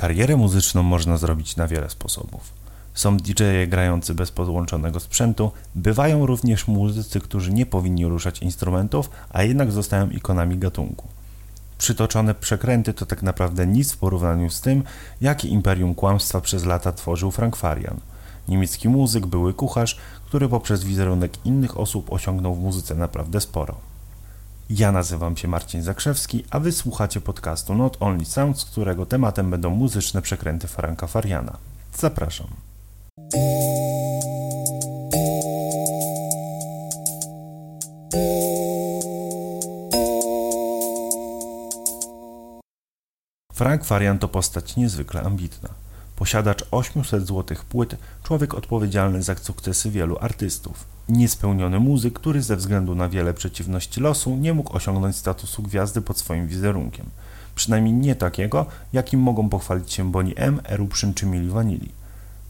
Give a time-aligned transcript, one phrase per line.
[0.00, 2.52] Karierę muzyczną można zrobić na wiele sposobów.
[2.94, 9.42] Są DJ-e grający bez podłączonego sprzętu, bywają również muzycy, którzy nie powinni ruszać instrumentów, a
[9.42, 11.08] jednak zostają ikonami gatunku.
[11.78, 14.82] Przytoczone przekręty to tak naprawdę nic w porównaniu z tym,
[15.20, 18.00] jakie imperium kłamstwa przez lata tworzył Frank Farian.
[18.48, 23.89] Niemiecki muzyk, były kucharz, który poprzez wizerunek innych osób osiągnął w muzyce naprawdę sporo.
[24.70, 30.22] Ja nazywam się Marcin Zakrzewski, a wysłuchacie podcastu Not Only Sounds, którego tematem będą muzyczne
[30.22, 31.56] przekręty Franka Fariana.
[31.94, 32.46] Zapraszam.
[43.52, 45.68] Frank Farian to postać niezwykle ambitna.
[46.20, 50.84] Posiadacz 800 złotych płyt, człowiek odpowiedzialny za sukcesy wielu artystów.
[51.08, 56.18] Niespełniony muzyk, który ze względu na wiele przeciwności losu nie mógł osiągnąć statusu gwiazdy pod
[56.18, 57.06] swoim wizerunkiem.
[57.54, 61.90] Przynajmniej nie takiego, jakim mogą pochwalić się Bonnie M, Eruption czy Milli Vanilli.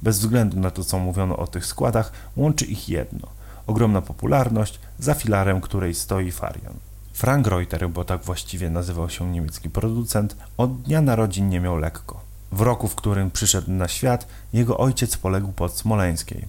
[0.03, 3.29] Bez względu na to, co mówiono o tych składach, łączy ich jedno–
[3.67, 6.75] ogromna popularność, za filarem której stoi Farian.
[7.13, 12.30] Frank Reuter, bo tak właściwie nazywał się niemiecki producent, od dnia narodzin nie miał lekko.
[12.53, 16.45] W roku, w którym przyszedł na świat, jego ojciec poległ pod Smoleńskiej.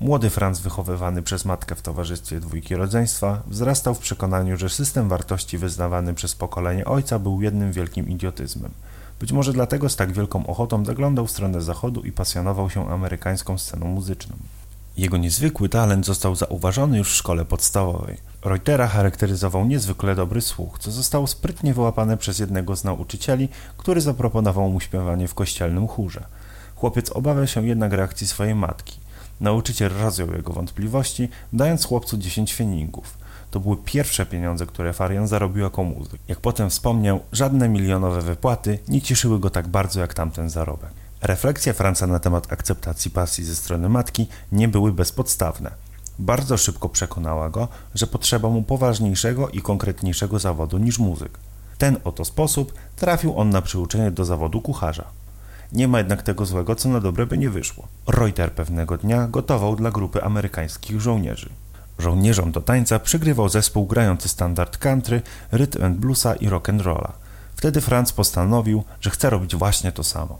[0.00, 5.58] Młody Franz, wychowywany przez matkę w towarzystwie dwójki rodzeństwa, wzrastał w przekonaniu, że system wartości
[5.58, 8.70] wyznawany przez pokolenie ojca był jednym wielkim idiotyzmem.
[9.20, 13.58] Być może dlatego z tak wielką ochotą zaglądał w stronę zachodu i pasjonował się amerykańską
[13.58, 14.36] sceną muzyczną.
[14.96, 18.16] Jego niezwykły talent został zauważony już w szkole podstawowej.
[18.44, 24.70] Reutera charakteryzował niezwykle dobry słuch, co zostało sprytnie wyłapane przez jednego z nauczycieli, który zaproponował
[24.70, 26.24] mu śpiewanie w kościelnym chórze.
[26.76, 28.98] Chłopiec obawiał się jednak reakcji swojej matki.
[29.40, 33.18] Nauczyciel rozjął jego wątpliwości, dając chłopcu 10 feningów.
[33.50, 36.20] To były pierwsze pieniądze, które Farian zarobił jako muzyk.
[36.28, 41.03] Jak potem wspomniał, żadne milionowe wypłaty nie cieszyły go tak bardzo jak tamten zarobek.
[41.24, 45.70] Refleksje Franca na temat akceptacji pasji ze strony matki nie były bezpodstawne.
[46.18, 51.38] Bardzo szybko przekonała go, że potrzeba mu poważniejszego i konkretniejszego zawodu niż muzyk.
[51.74, 55.04] W ten oto sposób trafił on na przyuczenie do zawodu kucharza.
[55.72, 57.88] Nie ma jednak tego złego, co na dobre by nie wyszło.
[58.06, 61.48] Reuter pewnego dnia gotował dla grupy amerykańskich żołnierzy.
[61.98, 65.22] Żołnierzom do tańca przygrywał zespół grający standard country,
[65.52, 67.12] rytm and bluesa i rock and rolla.
[67.56, 70.38] Wtedy Franz postanowił, że chce robić właśnie to samo.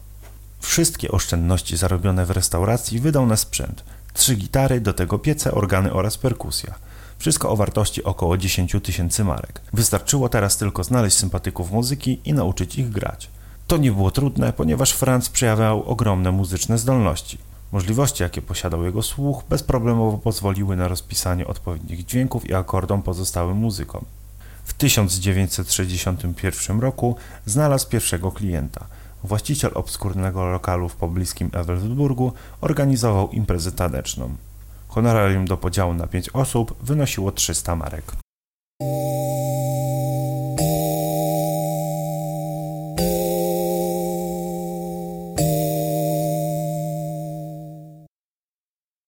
[0.64, 3.84] Wszystkie oszczędności zarobione w restauracji wydał na sprzęt.
[4.12, 6.74] Trzy gitary, do tego piece, organy oraz perkusja.
[7.18, 9.60] Wszystko o wartości około 10 tysięcy marek.
[9.72, 13.30] Wystarczyło teraz tylko znaleźć sympatyków muzyki i nauczyć ich grać.
[13.66, 17.38] To nie było trudne, ponieważ Franz przejawiał ogromne muzyczne zdolności.
[17.72, 24.04] Możliwości, jakie posiadał jego słuch, bezproblemowo pozwoliły na rozpisanie odpowiednich dźwięków i akordom pozostałym muzykom.
[24.64, 28.86] W 1961 roku znalazł pierwszego klienta.
[29.24, 34.36] Właściciel obskurnego lokalu w pobliskim Ewelsburgu organizował imprezę taneczną.
[34.88, 38.04] Honorarium do podziału na 5 osób wynosiło 300 marek.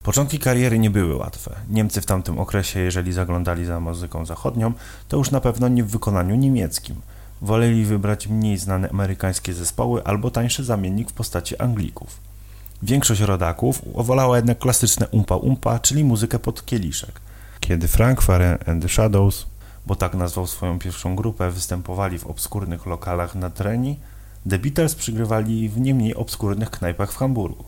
[0.03, 1.55] Początki kariery nie były łatwe.
[1.69, 4.73] Niemcy w tamtym okresie, jeżeli zaglądali za muzyką zachodnią,
[5.07, 7.01] to już na pewno nie w wykonaniu niemieckim.
[7.41, 12.19] Woleli wybrać mniej znane amerykańskie zespoły albo tańszy zamiennik w postaci Anglików.
[12.83, 17.21] Większość rodaków wolała jednak klasyczne umpa-umpa, czyli muzykę pod kieliszek.
[17.59, 19.45] Kiedy Frank Farian and the Shadows,
[19.85, 23.99] bo tak nazwał swoją pierwszą grupę, występowali w obskurnych lokalach na treni,
[24.49, 27.63] The Beatles przygrywali w nie mniej obskurnych knajpach w Hamburgu.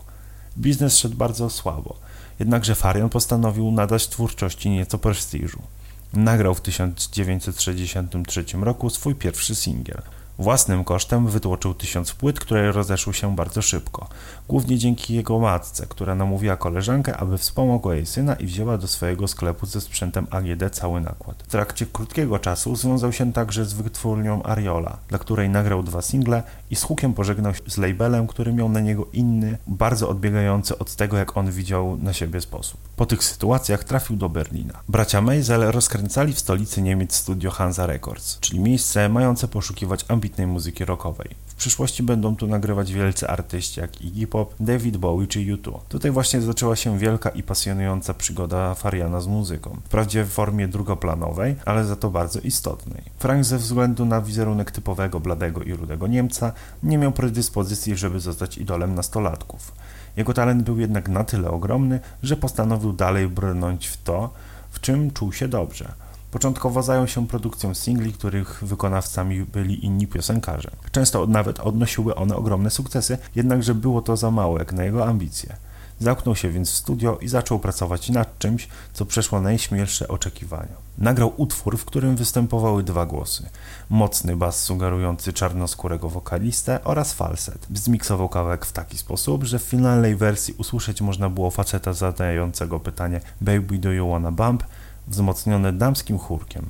[0.58, 1.96] Biznes szedł bardzo słabo–
[2.40, 5.62] jednakże Farian postanowił nadać twórczości nieco prestiżu.
[6.12, 10.02] Nagrał w 1963 roku swój pierwszy singiel–
[10.40, 14.08] Własnym kosztem wytłoczył tysiąc płyt, które rozeszły się bardzo szybko,
[14.48, 19.28] głównie dzięki jego matce, która namówiła koleżankę, aby wspomogła jej syna i wzięła do swojego
[19.28, 21.42] sklepu ze sprzętem AGD cały nakład.
[21.42, 26.42] W trakcie krótkiego czasu związał się także z wytwórnią Ariola, dla której nagrał dwa single
[26.70, 30.96] i z hukiem pożegnał się z labelem, który miał na niego inny, bardzo odbiegający od
[30.96, 32.80] tego, jak on widział na siebie sposób.
[32.96, 34.80] Po tych sytuacjach trafił do Berlina.
[34.88, 40.84] Bracia Meisel rozkręcali w stolicy Niemiec studio Hansa Records, czyli miejsce mające poszukiwać ambitnych muzyki
[40.84, 41.28] rockowej.
[41.46, 45.78] W przyszłości będą tu nagrywać wielcy artyści jak Iggy Pop, David Bowie czy U2.
[45.88, 49.76] Tutaj właśnie zaczęła się wielka i pasjonująca przygoda Fariana z muzyką.
[49.84, 53.02] Wprawdzie w formie drugoplanowej, ale za to bardzo istotnej.
[53.18, 58.58] Frank ze względu na wizerunek typowego bladego i rudego Niemca nie miał predyspozycji, żeby zostać
[58.58, 59.72] idolem nastolatków.
[60.16, 64.30] Jego talent był jednak na tyle ogromny, że postanowił dalej brnąć w to,
[64.70, 65.92] w czym czuł się dobrze–
[66.30, 70.70] Początkowo zajął się produkcją singli, których wykonawcami byli inni piosenkarze.
[70.92, 75.56] Często nawet odnosiły one ogromne sukcesy, jednakże było to za mało jak na jego ambicje.
[76.00, 80.90] Zamknął się więc w studio i zaczął pracować nad czymś, co przeszło najśmielsze oczekiwania.
[80.98, 83.48] Nagrał utwór, w którym występowały dwa głosy.
[83.90, 87.66] Mocny bas sugerujący czarnoskórego wokalistę oraz falset.
[87.74, 93.20] Zmiksował kawałek w taki sposób, że w finalnej wersji usłyszeć można było faceta zadającego pytanie
[93.40, 94.64] Baby do you wanna bump,
[95.08, 96.66] wzmocnione damskim chórkiem.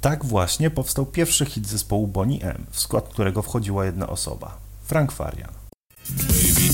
[0.00, 5.12] Tak właśnie powstał pierwszy hit zespołu Bonnie M, w skład którego wchodziła jedna osoba Frank
[5.12, 5.50] Farian.
[6.10, 6.64] Baby,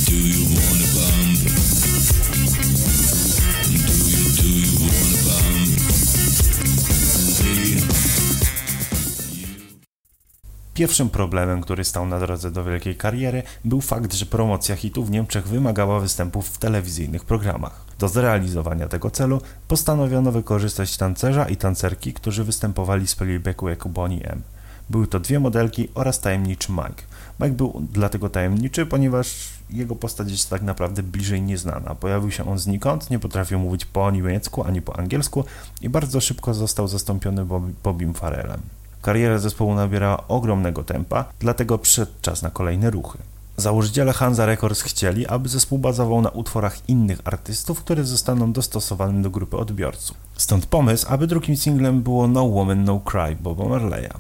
[10.81, 15.11] Pierwszym problemem, który stał na drodze do wielkiej kariery, był fakt, że promocja hitu w
[15.11, 17.85] Niemczech wymagała występów w telewizyjnych programach.
[17.99, 24.31] Do zrealizowania tego celu postanowiono wykorzystać tancerza i tancerki, którzy występowali z playbacku jako Bonnie
[24.31, 24.43] M.
[24.91, 27.03] Były to dwie modelki oraz tajemniczy Mike.
[27.41, 31.95] Mike był dlatego tajemniczy, ponieważ jego postać jest tak naprawdę bliżej nieznana.
[31.95, 35.45] Pojawił się on znikąd, nie potrafił mówić po niemiecku ani po angielsku
[35.81, 37.47] i bardzo szybko został zastąpiony
[37.83, 38.80] Bobim Farrellem.
[39.03, 43.19] Kariera zespołu nabierała ogromnego tempa, dlatego przyszedł czas na kolejne ruchy.
[43.57, 49.31] Założyciele Hansa Records chcieli, aby zespół bazował na utworach innych artystów, które zostaną dostosowane do
[49.31, 50.17] grupy odbiorców.
[50.37, 54.11] Stąd pomysł, aby drugim singlem było No Woman No Cry Boba Marleya.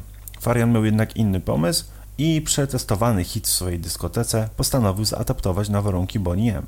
[0.40, 1.84] Farian miał jednak inny pomysł
[2.18, 6.66] i przetestowany hit w swojej dyskotece postanowił zaadaptować na warunki Bonnie M.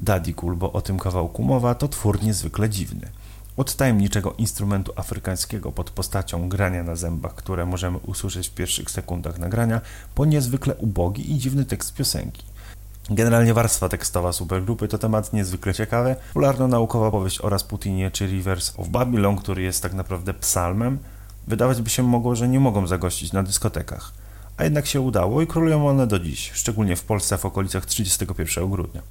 [0.00, 3.08] Daddy Cool, bo o tym kawałku mowa, to twór niezwykle dziwny.
[3.56, 9.38] Od tajemniczego instrumentu afrykańskiego pod postacią grania na zębach, które możemy usłyszeć w pierwszych sekundach
[9.38, 9.80] nagrania,
[10.14, 12.42] po niezwykle ubogi i dziwny tekst piosenki.
[13.10, 18.88] Generalnie warstwa tekstowa supergrupy to temat niezwykle ciekawy, popularno-naukowa powieść o Rasputinie czy Rivers of
[18.88, 20.98] Babylon, który jest tak naprawdę psalmem,
[21.46, 24.12] wydawać by się mogło, że nie mogą zagościć na dyskotekach.
[24.56, 28.70] A jednak się udało i królują one do dziś, szczególnie w Polsce w okolicach 31
[28.70, 29.02] grudnia.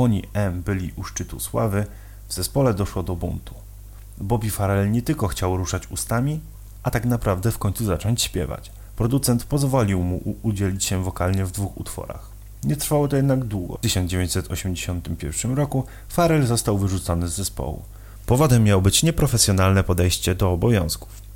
[0.00, 1.86] Bonnie M byli u szczytu sławy,
[2.28, 3.54] w zespole doszło do buntu.
[4.18, 6.40] Bobby Farrell nie tylko chciał ruszać ustami,
[6.82, 8.72] a tak naprawdę w końcu zacząć śpiewać.
[8.96, 12.30] Producent pozwolił mu udzielić się wokalnie w dwóch utworach.
[12.64, 13.76] Nie trwało to jednak długo.
[13.76, 17.82] W 1981 roku Farrell został wyrzucony z zespołu.
[18.26, 21.29] Powodem miało być nieprofesjonalne podejście do obowiązków.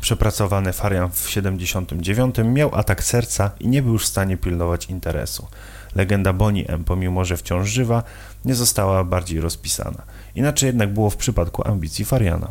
[0.00, 5.46] Przepracowany Farian w 79 miał atak serca i nie był w stanie pilnować interesu.
[5.94, 8.02] Legenda Bonnie M, pomimo że wciąż żywa,
[8.44, 10.02] nie została bardziej rozpisana.
[10.34, 12.50] Inaczej jednak było w przypadku ambicji Fariana.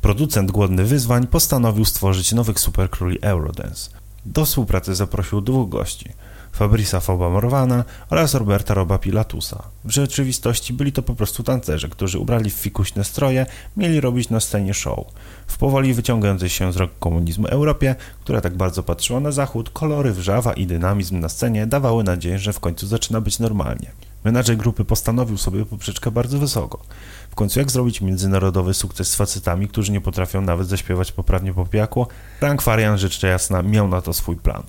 [0.00, 3.90] Producent głodny wyzwań postanowił stworzyć nowych superkróli Eurodance.
[4.26, 6.10] Do współpracy zaprosił dwóch gości–
[6.52, 9.62] Fabrisa Foba Morwana oraz Roberta Roba Pilatusa.
[9.84, 13.46] W rzeczywistości byli to po prostu tancerze, którzy ubrali w fikuśne stroje,
[13.76, 15.06] mieli robić na scenie show.
[15.46, 17.94] W powoli wyciągającej się z rok komunizmu Europie,
[18.24, 22.52] która tak bardzo patrzyła na zachód, kolory wrzawa i dynamizm na scenie dawały nadzieję, że
[22.52, 23.90] w końcu zaczyna być normalnie.
[24.24, 26.78] Menadżer grupy postanowił sobie poprzeczkę bardzo wysoko.
[27.30, 31.66] W końcu jak zrobić międzynarodowy sukces z facetami, którzy nie potrafią nawet zaśpiewać poprawnie po
[31.66, 32.06] pijaku?
[32.40, 34.62] Frank Farian, rzecz jasna, miał na to swój plan.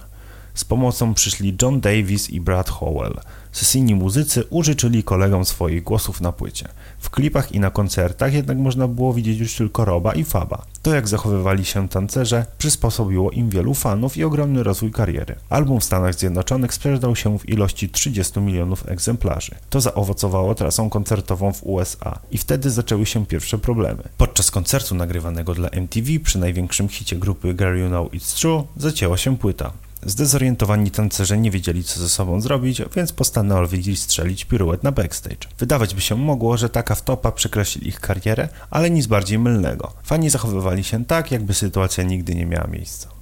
[0.54, 3.20] Z pomocą przyszli John Davis i Brad Howell.
[3.52, 6.68] Sesyjni muzycy użyczyli kolegom swoich głosów na płycie.
[7.00, 10.66] W klipach i na koncertach jednak można było widzieć już tylko Roba i Faba.
[10.82, 15.36] To jak zachowywali się tancerze przysposobiło im wielu fanów i ogromny rozwój kariery.
[15.50, 19.56] Album w Stanach Zjednoczonych sprzedał się w ilości 30 milionów egzemplarzy.
[19.70, 24.04] To zaowocowało trasą koncertową w USA i wtedy zaczęły się pierwsze problemy.
[24.18, 29.18] Podczas koncertu nagrywanego dla MTV przy największym hicie grupy Girl You Know It's True zacięła
[29.18, 29.74] się płyta.
[30.06, 35.48] Zdezorientowani tancerze nie wiedzieli, co ze sobą zrobić, więc postanowili strzelić piruet na backstage.
[35.60, 39.94] Wydawać by się mogło, że taka wtopa przekreśli ich karierę, ale nic bardziej mylnego.
[40.04, 43.13] Fani zachowywali się tak, jakby sytuacja nigdy nie miała miejsca.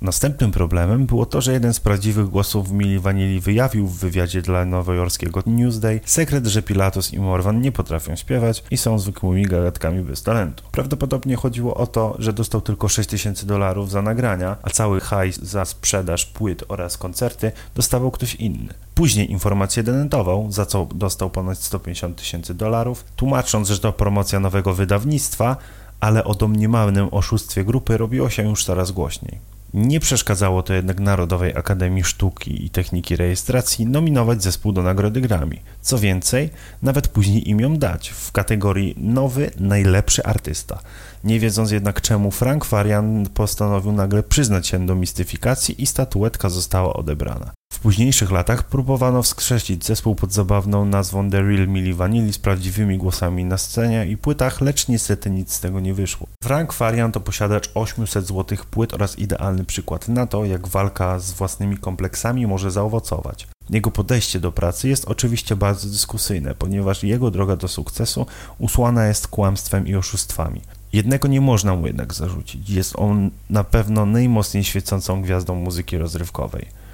[0.00, 4.64] Następnym problemem było to, że jeden z prawdziwych głosów Mili Vanilli wyjawił w wywiadzie dla
[4.64, 10.22] nowojorskiego Newsday sekret, że Pilatus i Morvan nie potrafią śpiewać i są zwykłymi gagatkami bez
[10.22, 10.64] talentu.
[10.72, 15.64] Prawdopodobnie chodziło o to, że dostał tylko 6000 dolarów za nagrania, a cały hajs za
[15.64, 18.74] sprzedaż płyt oraz koncerty dostawał ktoś inny.
[18.94, 24.74] Później informację denentował, za co dostał ponad 150 tysięcy dolarów, tłumacząc, że to promocja nowego
[24.74, 25.56] wydawnictwa,
[26.00, 29.55] ale o domniemanym oszustwie grupy robiło się już coraz głośniej.
[29.74, 35.56] Nie przeszkadzało to jednak Narodowej Akademii Sztuki i Techniki Rejestracji nominować zespół do nagrody Grammy.
[35.80, 36.50] Co więcej,
[36.82, 40.78] nawet później im ją dać w kategorii Nowy Najlepszy Artysta.
[41.24, 46.94] Nie wiedząc jednak czemu, Frank Farian postanowił nagle przyznać się do mistyfikacji i statuetka została
[46.94, 47.52] odebrana.
[47.76, 52.98] W późniejszych latach próbowano wskrzesić zespół pod zabawną nazwą The Real Milli Vanilli z prawdziwymi
[52.98, 56.26] głosami na scenie i płytach, lecz niestety nic z tego nie wyszło.
[56.44, 61.32] Frank Farian to posiadacz 800 złotych płyt oraz idealny przykład na to, jak walka z
[61.32, 63.48] własnymi kompleksami może zaowocować.
[63.70, 68.26] Jego podejście do pracy jest oczywiście bardzo dyskusyjne, ponieważ jego droga do sukcesu
[68.58, 70.60] usłana jest kłamstwem i oszustwami.
[70.92, 72.70] Jednego nie można mu jednak zarzucić.
[72.70, 76.85] Jest on na pewno najmocniej świecącą gwiazdą muzyki rozrywkowej.